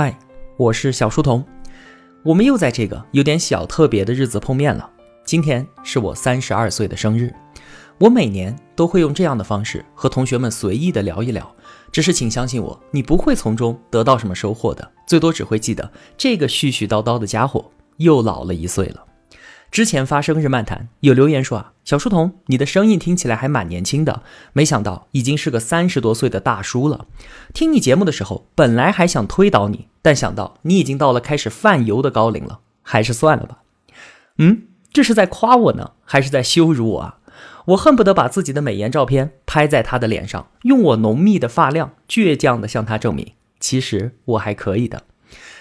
[0.00, 0.16] 嗨，
[0.56, 1.44] 我是小书童，
[2.22, 4.88] 我们又在这个有点小特别的日子碰面了。
[5.24, 7.34] 今天是我三十二岁的生日，
[7.98, 11.52] 我每年都会用这样的方式和同学们随意的聊一聊。
[11.90, 19.04] 只是请相信我，你不会从中得到什么收获的，最多只会记得这个絮絮叨叨的家伙又老了一岁了。
[19.70, 24.22] 之前发生日漫谈，有留言说啊，小书童，你的声音听起来还蛮年轻的，
[24.54, 27.04] 没想到已经是个三十多岁的大叔了。
[27.52, 33.58] 听你节目的时候，本来还想推倒你，但想到你已经到了开始泛油的高龄了，还是算了吧。
[34.38, 37.18] 嗯，这是在夸我呢，还是在羞辱我啊？
[37.66, 45.02] 我恨不得把自己的美颜照片拍在他的脸上，用我浓密的发量，倔强的向他证明，其实我还可以的。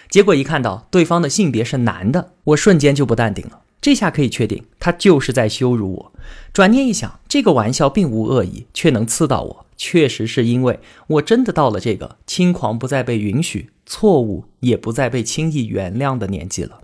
[0.10, 3.60] 结果一看到对方的性别是男的，我瞬间就不淡定了。
[3.80, 6.12] 这下可以确定，他就是在羞辱我。
[6.52, 16.82] 转念一想，这个玩笑并无恶意，却能刺到我，确实是因为我真的到了这个轻狂不再被允许，错误也不再被轻易原谅的年纪了。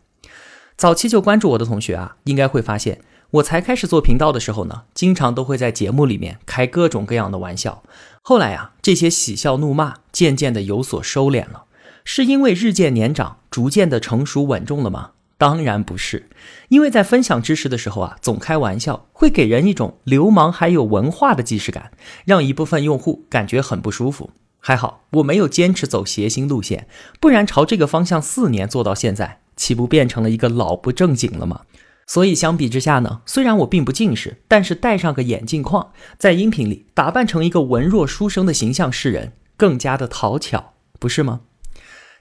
[0.78, 7.84] 早期就关注我的同学啊，应该会发现，我才开始做频道的时候呢，经常都会在节目里面开各种各样的玩笑。
[8.22, 11.66] 后来啊，这些喜笑怒骂渐渐的有所收敛了，
[12.06, 15.12] 是因为日渐年长，逐渐的成熟稳重了吗？
[15.44, 16.30] 当然不是，
[16.70, 21.92] 因为在分享知识的时候啊，总开玩笑会给人一种流氓还有文化的既视感，
[22.24, 24.32] 让一部分用户感觉很不舒服。
[24.62, 26.88] 还好我没有坚持走谐星路线，
[27.20, 31.64] 不然朝这个方向四年做到现在，岂不变成了一个老不正经了吗？
[32.08, 41.42] 所以相比之下呢，虽然我并不近视，但是戴上个眼镜框，在音频里打扮成一个文弱书生的形象示人，更加的讨巧，不是吗？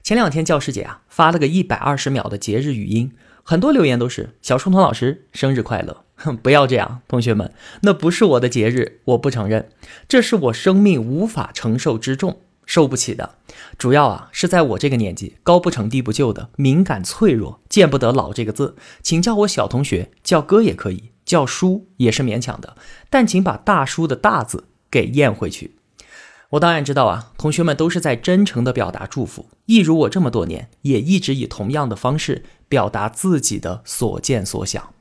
[0.03, 6.03] 前两天教师节啊，发了个一百二十秒的节日语音，很多留言都是小书童老师生日快乐。
[6.15, 9.69] 哼， 不要这样，同学们，那不是我的节日，我不承认，
[10.09, 13.35] 这是我生命无法承受之重，受不起的。
[13.77, 22.75] 主要啊，是在我这个年纪，高不成低不就的，敏感脆弱，见不得老这个字，请叫我小同学，叫哥也可以，叫叔也是勉强的，
[23.09, 25.75] 但请把大叔的大字给咽回去。
[26.53, 34.93] 我当然知道啊，同学们都是在真诚的表达祝福，一如我这么多年也一直以同样的方式表达自己的所见所想。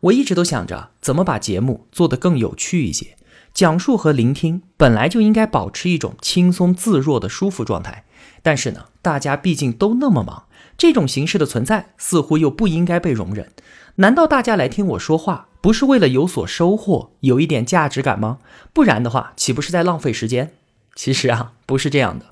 [0.00, 3.16] 我一直都想着怎么把节目做得更有趣一些，
[3.54, 8.04] 讲述和聆听本来就应该保持一种轻松自若的舒服状态。
[8.42, 10.44] 但是呢，大家毕竟都那么忙，
[10.76, 13.50] 这种形式的存在似乎又不应该被容忍。
[13.96, 18.40] 难道大家来听我说话不是为了有所收获，有一点价值感吗？
[18.74, 20.52] 不然的话，岂不是在浪费时间？
[20.96, 22.26] 其实啊，不是这样的。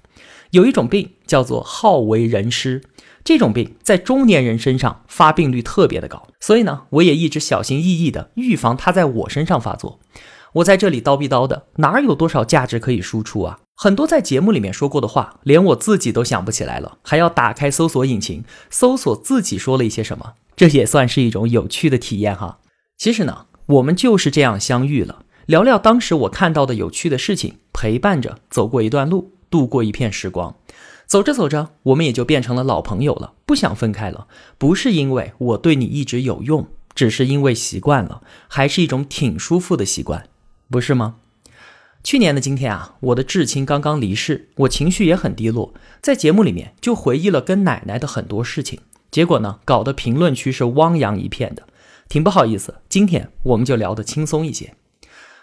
[0.50, 2.82] 有一种病叫做好为人师，
[3.22, 10.00] 这种病在中年人身上发病率特别的高，所以呢，我也一直小心翼翼的预防它在我身上发作。
[10.54, 13.58] 我在这里叨逼叨的，哪有多少价值可以输出啊？
[13.74, 22.60] 很多在节目里面说过的话，连我自己都想不起来了，还要打开搜索引擎搜索自己说了一些什么，这也算是一种有趣的体验哈。
[22.96, 25.23] 其实呢，我们就是这样相遇了。
[25.46, 30.56] 聊聊当时我看到的有趣的事情，陪伴着走过一段路，度过一片时光。
[31.06, 34.26] 走着走着，我们也就变成了老朋友了，不想分开了。
[34.56, 40.26] 不是因为我对你一直有用，只是因为习惯了，还是一种挺舒服的习惯，
[40.70, 41.16] 不是吗？
[42.02, 48.80] 去年的今天啊，我的至亲刚刚离世，我情绪也很低落，在节目里面就回忆了跟奶奶的很多事情。
[49.10, 51.64] 结果呢，搞得评论区是汪洋一片的，
[52.08, 52.76] 挺不好意思。
[52.88, 54.74] 今天我们就聊得轻松一些。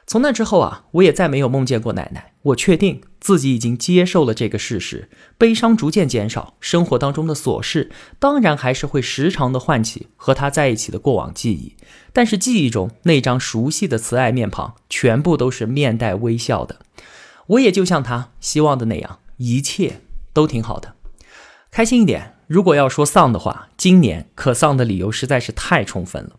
[0.08, 2.34] 从那之后啊，我也再没有梦见过奶奶。
[2.44, 11.76] 我确定自己已经接受了这个事实，悲伤逐渐减少，生活当中的琐事当然还是会时常的唤起和她在一起的过往记忆，
[12.12, 16.80] 但是记忆中那张熟悉的慈爱面庞，全部都是面带微笑的。
[17.46, 20.02] 我也就像她希望的那样，一切
[20.34, 20.96] 都挺好的，
[21.70, 22.34] 开心一点。
[22.48, 26.32] 如果要说丧的话，今年可丧的理由实在是太充分了。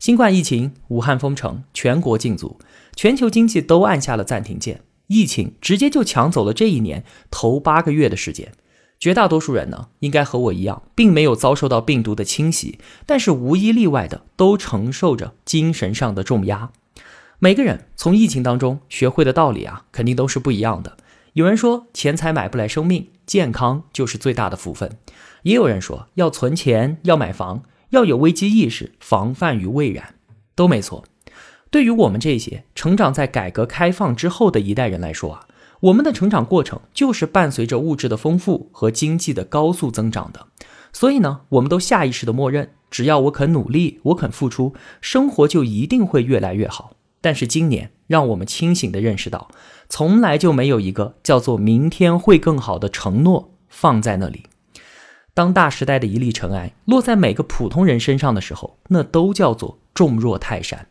[0.00, 2.58] 新冠疫情，武汉封城，全国禁足，
[2.94, 4.82] 全球经济都按下了暂停键。
[5.08, 8.52] 疫情直接就抢走了这一年头八个月的时间。
[8.98, 16.70] 绝大多数人呢，应该和我一样，并没有遭受到病毒的侵袭，但是无一例外的都承受着精神上的重压。
[17.38, 20.96] 每个人从疫情当中学会的道理啊，肯定都是不一样的。
[21.34, 24.96] 有人说，钱财买不来生命，健康就是最大的福分。
[25.42, 27.64] 也有人说，要存钱，要买房。
[27.90, 30.14] 要有危机意识，防范于未然，
[30.56, 31.04] 都没错。
[31.74, 35.48] 对于我们这些成长在改革开放之后的一代人来说啊，
[35.80, 40.46] 我们的成长过程就是伴随着物质的丰富和经济的高速增长的。
[40.92, 46.92] 所以呢，我们都下意识的默认，只要我肯努力，我肯付出，生活就一定会越来越好。
[47.20, 49.48] 但是今年，让我们清醒的认识到，
[49.88, 54.44] 从来就没有一个叫做“明天会更好”的承诺放在那里。
[55.34, 60.86] 当大时代的一粒尘埃落在每个普通人身上的时候，那都叫做重若泰山。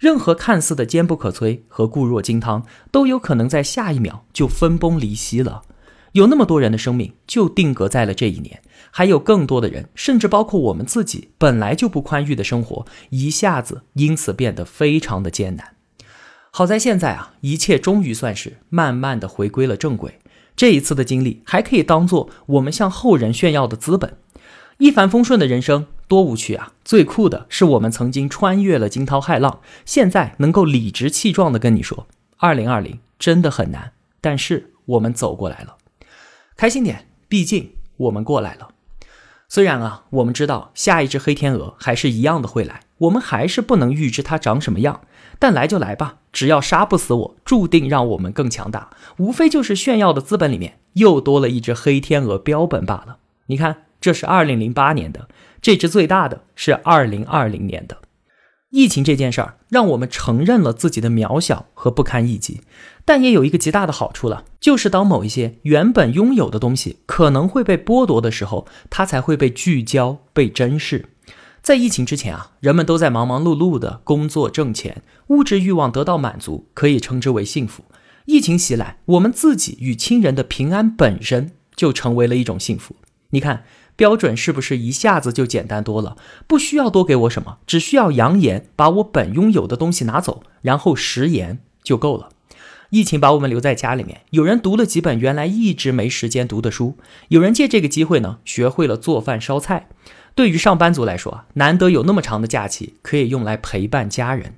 [0.00, 5.60] 任何看似的坚不可摧和固若金汤，都有可能在下一秒就分崩离析了。
[6.12, 15.76] 有那么多人的生命就定格在了这一年，还有更多的人，甚至包括我们自己，本来就不宽裕的生活，一下子因此变得非常的艰难。
[16.50, 20.18] 好在现在啊，一切终于算是慢慢的回归了正轨。
[20.56, 24.16] 这一次的经历还可以当做我们向后人炫耀的资本。
[24.78, 26.72] 一帆风顺的人生多无趣啊！
[26.84, 32.08] 最酷的是我们曾经穿越了惊涛骇浪，现在能够理直气壮地跟你说，
[32.38, 35.76] 二零二零真的很难，但是我们走过来了，
[36.56, 38.70] 开心点，毕竟我们过来了。
[39.48, 45.02] 虽然啊，我们知道下一只黑天鹅还是一样的会来，我们还是不能预知它长什么样，
[45.38, 53.18] 但来就来吧，只要杀不死我，注定让我们更强大，无非就是炫耀的资本里面又多了一只黑天鹅标本罢了。
[53.46, 53.84] 你看。
[54.02, 55.28] 这是二零零八年的，
[55.62, 57.98] 这只最大的是二零二零年的。
[58.70, 62.60] 疫情这件事儿让我们承认了自己的渺小和不堪一击，
[63.04, 71.08] 但也有一个极大的好处了，就是当某一些原本拥有的东西可能会被剥夺的时候，它才会被聚焦、被珍视。
[71.60, 77.84] 在疫情之前啊，人们都在忙忙碌碌的工作挣钱，物质欲望得到满足，可以称之为幸福。
[78.26, 82.94] 疫情袭来，我们自己与亲人的平安本身就成为了一种幸福。
[83.30, 83.64] 你看。
[84.00, 86.16] 标准是不是一下子就简单多了？
[86.46, 92.30] 不需要多给我什么，只需要扬言把我本拥有的东西拿走，然后食言就够了。
[92.88, 96.96] 疫情把我们留在家里面，有人读了几本原来一直没时间读的书，
[97.28, 99.90] 有人借这个机会呢学会了做饭烧菜。
[100.34, 104.54] 对于上班族来说啊，难得有那么长的假期可以用来陪伴家人。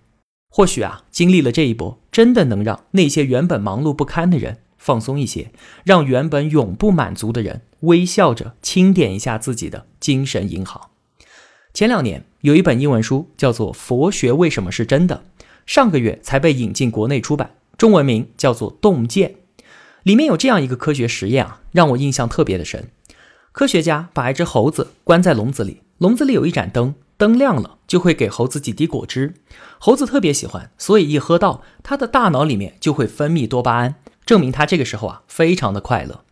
[0.50, 4.59] 或许啊，经历了这一波，真的能让那些原本忙碌不堪的人。
[4.82, 5.52] 放松一些，
[5.84, 10.90] 让原本永不满足的人微笑着清点一下自己的精神银行。
[11.73, 15.23] 前两年有一本英文书叫做《佛学为什么是真的》，
[15.64, 19.31] 上个月才被引进国内出版，中文名叫做《洞见》。
[20.02, 22.90] 里面有这样一个科学实验啊，让我印象特别的深。
[23.52, 29.35] 科学家把一只猴子关在笼子里，笼子里有一盏灯，灯亮了就会给猴子几滴果汁，
[29.78, 33.94] 猴子特别喜欢，所以一喝到，它的大脑里面就会分泌多巴胺。
[34.25, 36.25] 证明他这个时候啊非常的快乐。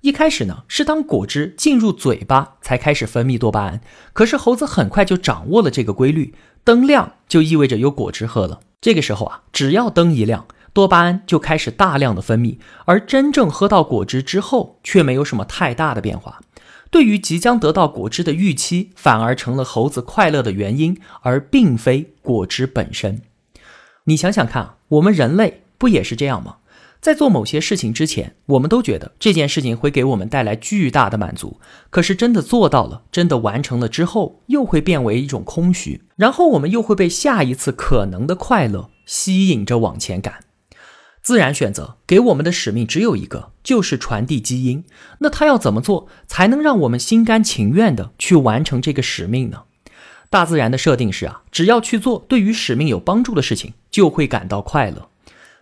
[0.00, 3.80] 一开始呢是当果汁进入嘴巴才开始分泌多巴胺，
[4.12, 8.60] 可是猴子很快就掌握了这个规律，灯亮就意味着有果汁喝了。
[8.82, 16.40] 这个时候啊，只要灯一亮，多巴胺就开始大量的分泌，而真正喝到果汁之后却没有什么太大的变化。
[16.90, 23.22] 对于即将得到果汁的预期，反而成了猴子快乐的原因，而并非果汁本身。
[24.04, 26.56] 你想想看，我们人类不也是这样吗？
[27.04, 31.60] 在做某些事情之前，我们都觉得这件事情会给我们带来巨大的满足。
[31.90, 36.00] 可是真的做到了，真的完成了之后，又会变为一种空虚。
[36.16, 40.44] 然后我们又会被下一次可能的快乐吸引着往前赶。
[41.22, 44.82] 自然选择给我们的使命只有一个，就是传递基因。
[45.18, 49.64] 那它要怎么做才能让我们心甘情愿的去完成这个使命呢？
[50.30, 55.10] 大自然的设定是啊，只要去做对于使命有帮助的事情，就会感到快乐。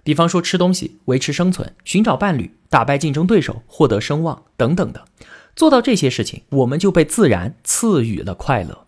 [0.05, 5.05] 比方说吃东西、维持生存、寻找伴侣、打败竞争对手、获得声望等等的，
[5.55, 8.85] 做到这些事情，我们就被自然赐予了快乐。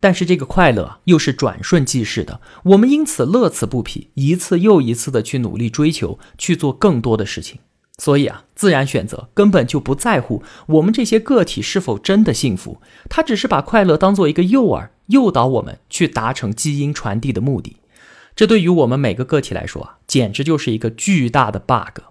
[0.00, 7.60] 但是这个快乐又是转瞬即逝的，我们因此乐此不疲，一次又一次的去努力追求，去做更多的事情。
[7.98, 17.76] 所以啊，自然选择根本就不在乎我们这些个体是否真的幸福，它只是把快乐当做一个诱饵，诱导我们去达成基因传递的目的。
[18.36, 22.02] 这对于我们每个个体来说啊，简直就是一个巨大的 bug。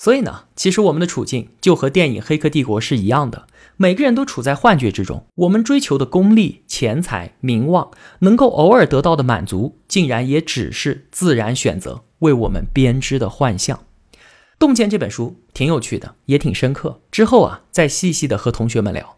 [0.00, 5.26] 所以呢，其实我们的处境就和电影《黑客帝国》是一样的，每个人都处在幻觉之中。
[5.34, 13.80] 我们追求的功利、钱财、名望，能够偶尔得到的满足，竟然也只是自然选择为我们编织的幻象。
[14.60, 17.00] 《洞见》这本书挺有趣的，也挺深刻。
[17.10, 19.16] 之后啊，再细细的和同学们聊。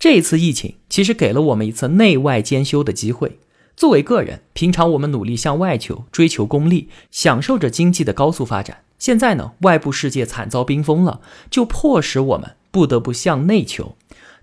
[0.00, 3.38] 这一次疫情，其实给了我们一次内外兼修的机会。
[3.78, 8.78] 作为个人，平常我们努力向外求，追求功利，享受着经济的高速发展。
[8.98, 13.94] 现在呢，外部世界惨遭冰封了，就迫使我们不得不向内求。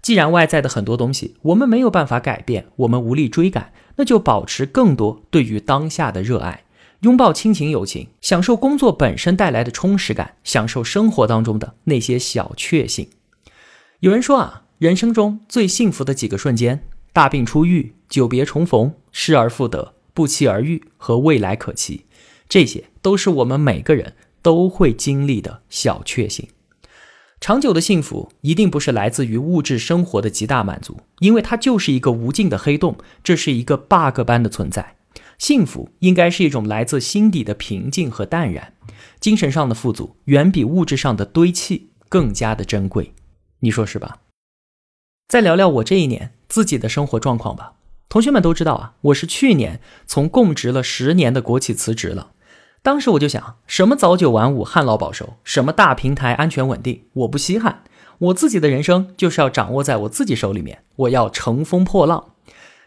[0.01, 6.63] 既然外在的很多东西我们没有办法改变，我们无力追赶，那就保持更多对于当下的热爱，
[7.01, 13.09] 拥抱亲情友情，享受工作本身带来的充实感，享受生活当中的那些小确幸。
[13.99, 16.87] 有人说啊，人生中最幸福的几个瞬间。
[17.15, 22.03] 大病初愈、久别重逢、失而复得、不期而遇和未来可期，
[22.49, 26.45] 这些都是我们每个人都会经历的小确幸。
[27.39, 34.97] 长久的幸福一定不是来自于物质生活的极大满足，因为它就是一个无尽的黑洞，这是一个 bug 般的存在。
[35.37, 38.73] 幸福应该是一种来自心底的平静和淡然，
[39.21, 43.13] 精神上的富足远比物质上的堆砌更加的珍贵，
[43.61, 44.17] 你说是吧？
[45.27, 47.73] 再聊聊我这一年自己的生活状况吧。
[48.07, 52.31] 同学们都知道啊，我是去年从供职了十年的国企辞职了。
[52.83, 57.81] 当时我就想，什么早九晚五、旱涝保收，什么大平台、安全稳定，我不稀罕。
[58.19, 62.33] 我自己的人生就是要掌握在我自己手里面，我要乘风破浪。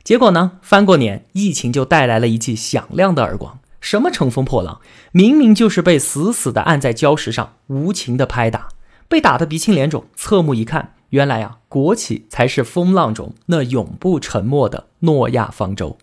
[0.04, 3.58] 结果呢，翻过年，疫情就带来了一记响亮的耳光。
[3.80, 4.80] 什么乘风破浪，
[5.10, 8.68] 明明就是被死死的按在礁石上，无情的拍打，
[9.08, 10.06] 被打得鼻青脸肿。
[10.14, 15.98] 侧目一看，原来啊，国企才是风浪中那永不沉没的诺亚方舟。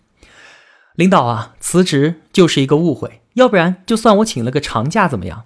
[0.94, 3.20] 领导啊，辞职就是一个误会。
[3.34, 5.44] 要不然就算我请了个长假怎么样？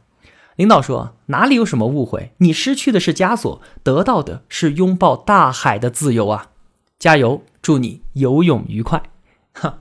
[0.57, 6.51] 领导说哪里有什么误会，你失去的是枷锁，得到的是拥抱大海的自由啊！
[6.99, 9.03] 加油，祝你游泳愉快。
[9.55, 9.79] 哈，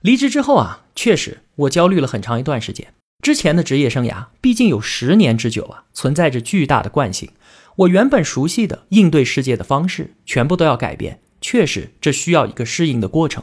[0.00, 2.94] 离职之后啊，确实我焦虑了很长一段时间。
[3.22, 7.30] 之前的职业生涯毕竟有十年之久啊，存在着巨大的惯性，
[7.76, 13.42] 我原本熟悉的应对世界的方式全部都要改变，确实这需要一个适应的过程。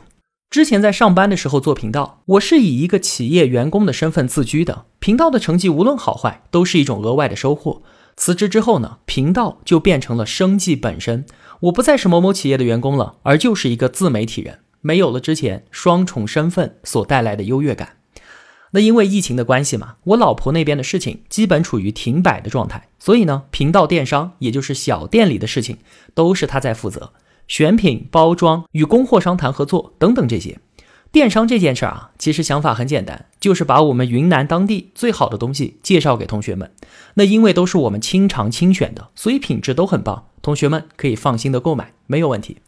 [0.51, 4.86] 之前在上班的时候做频道，我是以一个企业员工的身份自居的。
[5.00, 7.82] 频道的成绩无论好坏，都是一种额外的收获。
[8.18, 11.25] 辞职之后呢，频道就变成了生计本身。
[11.62, 17.98] 我不再是某某企业的员工了，而就是一个自媒体人，没有了之前双重身份所带来的优越感。
[18.72, 25.78] 那因为疫情的关系嘛，我老婆那边的事情基本处于停摆的状态，所以呢，频道电商也就是小店里的事情
[26.13, 27.13] 都是她在负责。
[27.48, 30.60] 选品、包装、与供货商谈合作等等这些，
[31.12, 36.72] 电商这件事儿啊，其实想法很简单，就是把我们云南当地最好的东西介绍给同学们。
[37.16, 42.60] 那因为都是我们亲尝亲选的，所以品质都很棒，同学们可以放心的购买，没有问题。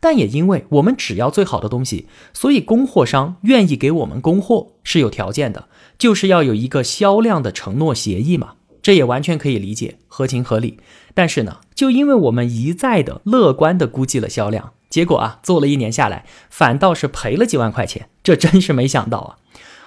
[0.00, 8.54] 但也因为我们只要最好的东西，所以供货商愿意给我们供货是有条件的，就是要有一个销量的承诺协议嘛。
[8.82, 10.78] 这也完全可以理解，合情合理。
[11.12, 18.08] 但是呢，就因为我们一再的乐观的估计了销量，结果啊，做了一年下来，反倒是赔了几万块钱。
[18.22, 19.36] 这真是没想到啊！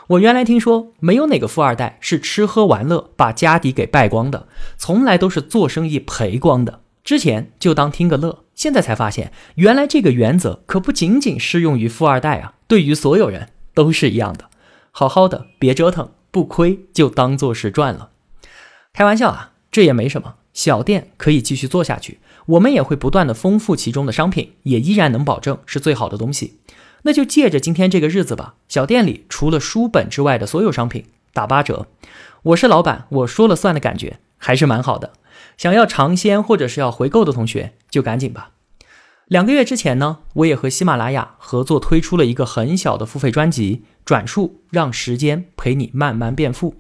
[0.08, 6.82] 我原来听说，没有哪个富二代是吃喝玩乐把家底给败光的，从来都是做生意赔光的。
[7.04, 14.50] 之前就当听个乐，现在才发现，原来这个原则可不仅仅适用于富二代啊，对于所有人都是一样的。
[14.92, 18.12] 好好的，别折腾，不亏就当做是赚了。
[18.94, 26.60] 开玩笑啊，这也没什么，小店可以继续做下去，我们也会不断的丰富其中的商品，也依然能保证是最好的东西。
[27.02, 31.88] 那就借着今天这个日子吧，小店里除了书本之外的所有商品打八折，
[32.44, 35.14] 我是老板，我说了算的感觉还是蛮好的。
[35.58, 38.52] 想要尝鲜或者是要回购的同学就赶紧吧。
[39.28, 46.76] 两个月之前呢，我也和喜马拉雅合作推出了一个很小的付费专辑，转述让时间陪你慢慢变富。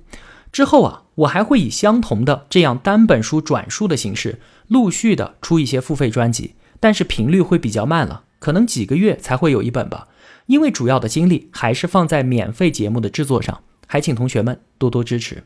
[0.51, 10.09] 之后啊，我还会以相同的这样单本书转述的形式，陆续的出一些付费专辑，但是频率会比较慢了，可能几个月才会有一本吧。
[10.47, 15.45] 因为主要的精力还是放在免费节目的制作上，还请同学们多多支持。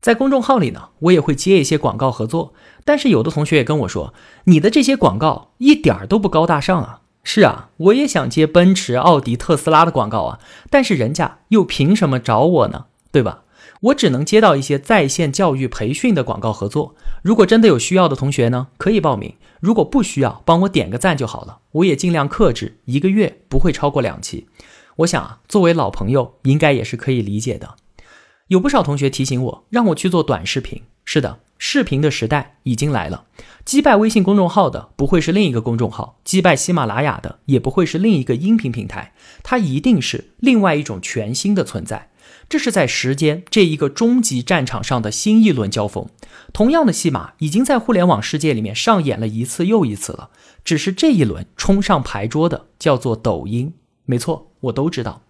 [0.00, 4.14] 在公众号里呢，我也会接一些广告合作，但是有的同学也跟我说，
[4.44, 7.00] 你的这些广告一点儿都不高大上啊。
[7.24, 10.38] 是啊，我也想接奔驰、奥迪、特斯拉的广告啊，
[10.70, 12.86] 但是人家又凭什么找我呢？
[13.12, 13.42] 对吧？
[13.82, 16.94] 我只能接到一些在线教育培训的广告合作。
[17.22, 21.58] 如果真的有需要的同学呢，可以报名；如果不需要，帮我点个赞就好了。
[21.72, 24.46] 我也尽量克制，一个月不会超过两期。
[24.96, 27.76] 我想啊，作为老朋友，应该也是可以理解的。
[28.48, 30.82] 有不少同学提醒我，让我去做短视频。
[31.04, 33.24] 是的，视频的时代已经来了。
[33.64, 39.12] 击败微信公众号的不会是另一个公众号，击败喜马拉雅的也不会是另一个音频平台，
[39.42, 42.10] 它一定是另外一种全新的存在。
[42.48, 46.06] 这是在时间这一个终极战场上的新一轮交锋。
[46.54, 50.30] 同样的戏码已经在互联网世界里面上演了一次又一次了，
[50.64, 53.74] 只是这一轮冲上牌桌的叫做抖音。
[54.06, 55.22] 没错，我都知道。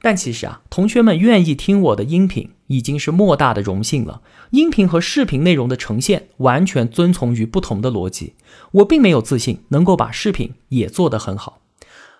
[0.00, 4.22] 但其实啊，同学们愿意听我的音频已经是莫大的荣幸了。
[4.52, 8.34] 音频和视频内容的呈现完全遵从于不同的逻辑。
[8.70, 11.60] 我并没有自信能够把视频也做得很好。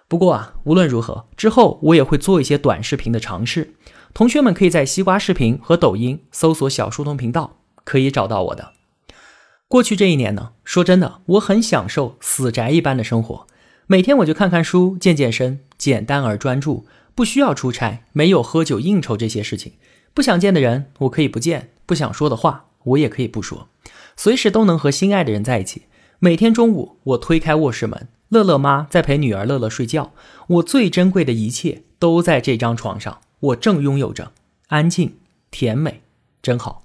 [0.08, 3.74] 不过啊，无论如何，之后我也会做一些短视频的尝试。
[4.14, 8.72] 同学们可以在西瓜视频和抖音搜索“小书童频道”，可以找到我的。
[9.68, 13.46] 过去这一年呢，说真的，我很享受死宅一般的生活。
[13.86, 19.74] 每天我就看看书、健健身，简单而专注，不需要出差，没有喝酒应酬这些事情。
[20.18, 23.68] 不想见的人，我可以不见；不想说的话，我也可以不说。
[24.16, 25.82] 随时都能和心爱的人在一起。
[26.18, 30.10] 每天中午，我推开卧室门，乐乐妈在陪女儿乐乐睡觉。
[30.48, 34.32] 我最珍贵的一切都在这张床上，我正拥有着，
[34.66, 35.18] 安静、
[35.52, 36.02] 甜美，
[36.42, 36.82] 真好。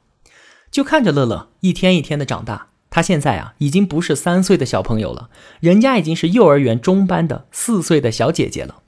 [0.70, 8.84] 就看着乐乐一天一天的长大，他现在啊，已经不是三岁的小朋友了，人家已经是幼儿园中班的四岁的小姐姐了。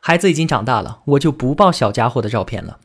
[0.00, 2.80] 孩子已经长大了，我就不抱小家伙的照片了。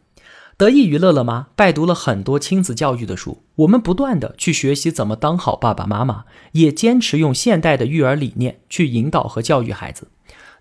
[0.60, 10.10] 得益于乐乐妈拜读了很多亲子教育的书，我们不断的去学习怎么当好爸爸妈妈，也坚持用现代的育儿理念去引导和教育孩子。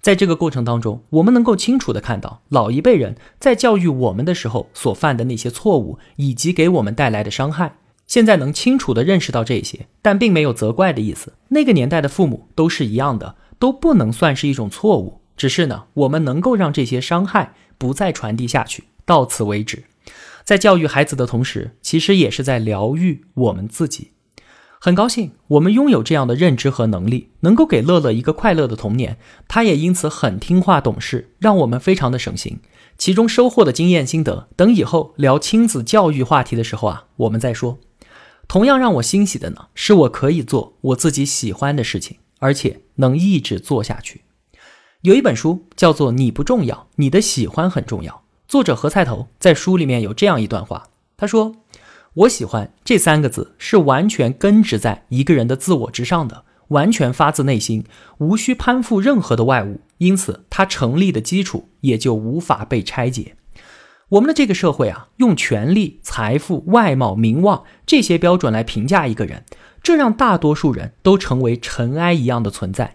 [0.01, 7.79] 在这个过程当中，我们能够清楚的看到老一辈人在教育我们的时候所犯的那些错误，以及给我们带来的伤害。
[8.07, 11.33] 现在能清楚的认识到这些，但并没有责怪的意思。
[11.49, 15.21] 那个年代的父母都是一样的，都不能算是一种错误。
[15.37, 19.85] 只是呢，我们能够让这些伤害不再传递下去，到此为止。
[20.45, 24.11] 在教育孩子的同时，其实也是在疗愈我们自己。
[24.79, 29.17] 很高兴我们拥有这样的认知和能力，能够给乐乐一个快乐的童年。
[29.49, 32.61] 他也因此很听话懂事，让我们非常的省心。
[32.99, 37.79] 其中收获的经验心得，等以后聊亲子教育话题的时候啊，我们再说。
[38.47, 44.23] 同样让我欣喜的呢，是我可以做我自己喜欢的事情，而且能一直做下去。
[45.03, 48.13] 有一本书叫做《你不重要，你的喜欢很重要》。
[48.49, 50.85] 作者何菜头在书里面有这样一段话，
[51.19, 51.57] 他说
[52.25, 57.85] ：“我喜欢这三个字是完全根植在一个人的自我之上的，完全发自内心，
[58.17, 63.37] 无需攀附任何的外物，因此它成立的基础也就无法被拆解。
[64.09, 69.45] 我们的这个社会啊，用权力、财富、外貌、名望这些标准来评价一个人，
[69.83, 72.95] 这让大多数人都成为尘埃一样的存在。”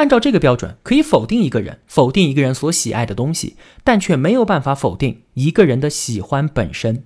[0.00, 7.04] 按照这个标准，可以否定一个人，否定一个人所喜爱的东西，但却没有办法否定一个人的喜欢本身。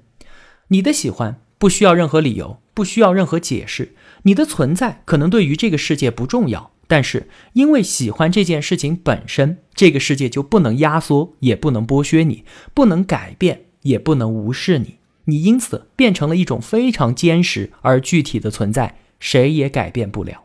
[0.68, 3.96] 你的喜欢不需要任何理由，不需要任何解释。
[4.22, 14.98] 你的存在可能对于这个世界不重要，但是因为喜欢这件事情本身，这个世界就不能压缩，也不能剥削你，不能改变，也不能无视你。
[15.24, 20.44] 你因此变成了一种非常坚实而具体的存在，谁也改变不了。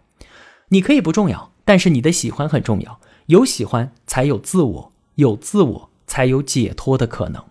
[0.69, 1.48] 你可以不重要。
[1.69, 7.43] 但是你的喜欢很重要，有喜欢才有自我，有自我才有解脱的可能。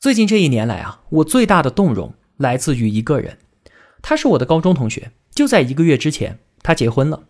[0.00, 3.38] 最近这一年来啊，我最大的动容来自于一个人，
[4.02, 7.26] 他是我的高中同学，就在一个月之前，他结婚了。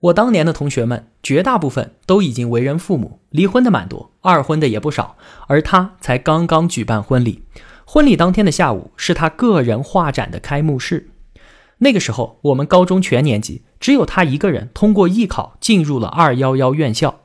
[0.00, 7.44] 我当年的同学们绝大部分都已经为人父母，离婚的蛮多，二婚的也不少，而他才刚刚举办婚礼。
[7.86, 11.10] 婚礼当天的下午是他个人画展的开幕式。
[11.78, 17.18] 那个时候，我们高中全年级只有他一个人通过艺考进入了二幺幺院校。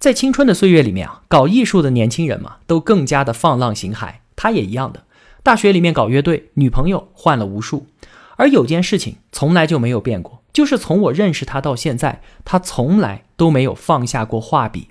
[0.00, 4.14] 在青春的岁月里面啊，搞艺术的年轻人嘛，都更加的放浪形骸。
[4.34, 5.04] 他也一样的，
[5.44, 7.86] 大学里面搞乐队，女朋友换了无数。
[8.34, 14.88] 而有件事情从来就没有变过，就是从我认识他到现在，他从来都没有放下过画笔。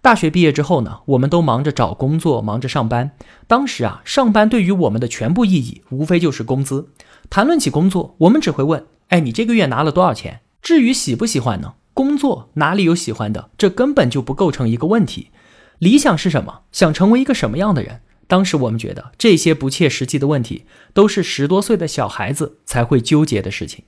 [0.00, 3.10] 大学毕业之后呢，我们都忙着找工作，忙着上班。
[3.46, 6.88] 当时啊，上班对于我们的全部意义，无非就是工资。
[7.28, 10.40] 谈论起工作，我们只会问：哎，你这个月拿了多少钱？
[10.62, 11.74] 至于喜不喜欢呢？
[11.92, 13.50] 工作哪里有喜欢的？
[13.58, 15.28] 这根本就不构成一个问题。
[15.78, 16.62] 理想是什么？
[16.72, 18.00] 想成为一个什么样的人？
[18.26, 23.84] 当时我们觉得这些不切实际的问题，都是十多岁的小孩子才会纠结的事情。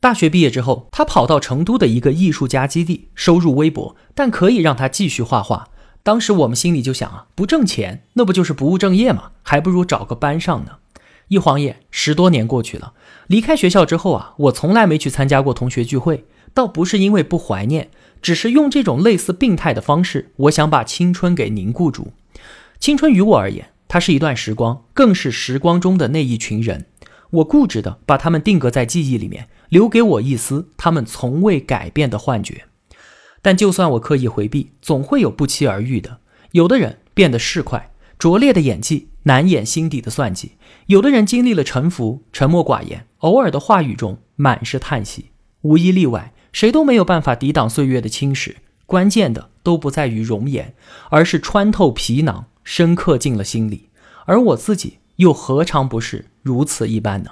[0.00, 5.68] 大学毕业之后，他跑到成都的一个艺术家基地，收入微薄，但可以让他继续画画。
[6.02, 9.30] 当时我们心里就想啊，不挣钱，那不就是不务正业吗？
[9.44, 10.78] 还不如找个班上呢。
[11.28, 12.92] 一晃眼，十多年过去了。
[13.26, 22.12] 离开学校之后啊，我从来没去参加过同学聚会，倒不是因为不怀念，只是用这种类似病态的方式，我想把青春给凝固住。
[22.78, 26.86] 青春于我而言，它是一段时光，更是时光中的那一群人。
[27.30, 32.66] 我固执的把他们定格在记忆里面，留给我一丝他们从未改变的幻觉。
[33.42, 36.18] 但就算我刻意回避，总会有不期而遇的。
[36.52, 37.84] 有的人变得市侩，
[38.18, 39.08] 拙劣的演技。
[39.24, 40.52] 难掩心底的算计。
[40.86, 45.30] 有的人经历了沉浮，沉默寡言，偶尔的话语中满是叹息。
[45.62, 48.54] 无一例外，谁都没有办法抵挡岁月的侵蚀。
[48.86, 50.74] 关键的都不在于容颜，
[51.08, 53.88] 而是穿透皮囊，深刻进了心里。
[54.26, 57.30] 而我自己又何尝不是如此一般呢？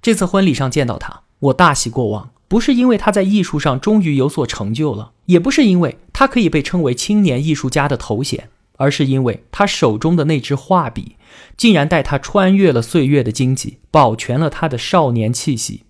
[0.00, 8.48] 这次婚礼上见到他，我大喜过望，不是因为他在艺术上终于有所成就了，也不是因为他可以被称为青年艺术家的头衔。
[8.76, 11.16] 而是因为他手中的那支画笔，
[11.56, 15.84] 竟然带他穿越了岁月的荆棘，保全了他的少年气息。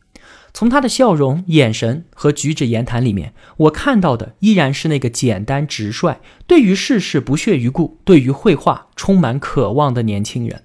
[0.53, 10.63] 从他的笑容、眼神和举止言谈里面，我看到的依然是那个简单直率、对于世事不屑一顾、对于绘画充满渴望的年轻人。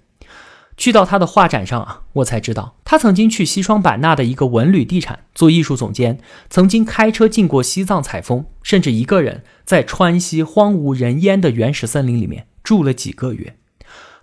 [0.79, 13.57] 去到他的画展上啊，我才知道他曾经去西双版纳的一个文旅地产做艺术总监，曾经开车进过西藏采风，甚至一个人在川西荒无人烟的原始森林里面住了几个月。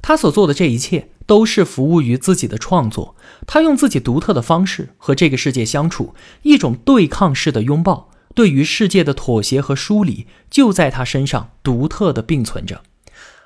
[0.01, 3.17] 他所做的这一切都是服务于自己的创作。
[3.47, 12.81] 他用自己独特的方式和这个世界相处，一种对抗式的拥抱，对于世界的妥协和疏离，就在他身上独特的并存着。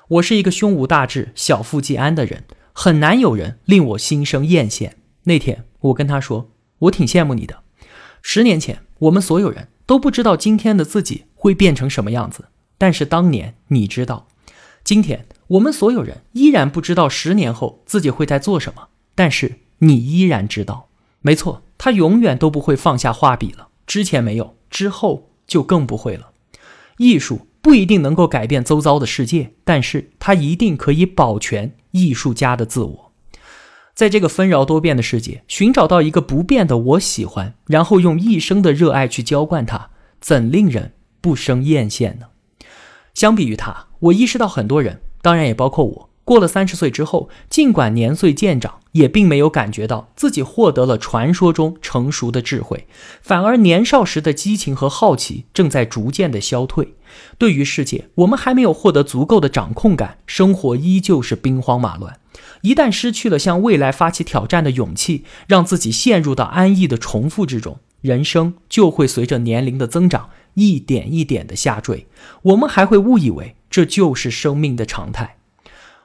[0.07, 2.45] 我是一个胸无大志、小富即安的人。
[2.73, 4.91] 很难有人令我心生艳羡。
[5.23, 7.63] 那天，我跟他说：“我挺羡慕你的。
[8.21, 12.45] 十年前，我们所有人都不知道今天的自己会变成什么样子，
[12.77, 14.27] 但是当年你知道。
[14.83, 20.89] 今天，我们所有人依然不知道十年后自己会在做什么，但是你依然知道。
[21.21, 23.69] 没错，他永远都不会放下画笔了。
[23.85, 26.31] 之前没有，之后就更不会了。
[26.97, 33.11] 艺术。”不一定能够改变周遭的世界，但是它一定可以保全艺术家的自我。
[33.93, 42.27] 在这个纷扰多变的世界，寻找到一个不变的我喜欢，然后用一生的热爱去浇灌它，怎令人不生艳羡呢？
[43.13, 46.09] 相比于他，我意识到很多人，当然也包括我。
[46.31, 52.87] 过了三十岁之后，尽管年岁渐长，也并没有感觉到自己获得了传说中成熟的智慧，
[53.21, 56.93] 反而年少时的激情和好奇正在逐渐的消退。
[57.37, 62.17] 对于世界，我们还没有获得足够的掌控感，生活依旧是兵荒马乱。
[62.61, 72.07] 一旦失去了向未来发起挑战的勇气，让自己陷入到安逸的重复之中，人生就会随着年龄的增长一点一点的下坠。
[72.43, 75.35] 我们还会误以为这就是生命的常态。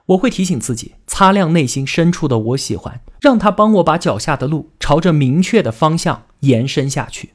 [0.07, 7.35] 我会提醒自己，擦亮内心深处的我喜欢，让他帮我把脚下的路朝着明确的方向延伸下去。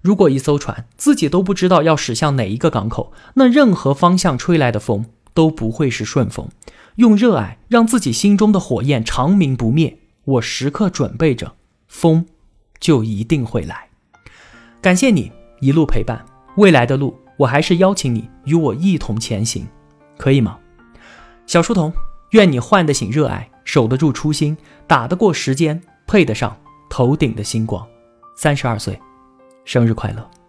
[0.00, 6.48] 如果一艘船自己都不知道要驶向哪一个港口，那任何方向吹来的风都不会是顺风。
[6.96, 11.54] 用热爱让自己心中的火焰长明不灭，我时刻准备着，
[11.88, 12.26] 风
[12.78, 13.88] 就一定会来。
[14.80, 16.24] 感谢你一路陪伴，
[16.56, 19.66] 未来的路，我还是邀请你与我一同前行，
[20.18, 20.58] 可以吗？
[21.46, 21.92] 小书童。
[22.32, 26.56] 愿你唤得醒热爱，守得住初心，打得过时间，配得上
[26.88, 27.86] 头顶的星光。
[28.34, 28.98] 三十二岁，
[29.66, 30.41] 生日快乐！